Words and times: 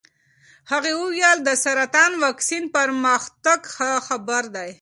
هغې 0.71 0.91
وویل 1.01 1.37
د 1.43 1.49
سرطان 1.63 2.11
واکسین 2.25 2.63
پرمختګ 2.75 3.59
ښه 3.73 3.91
خبر 4.07 4.43
دی. 4.55 4.71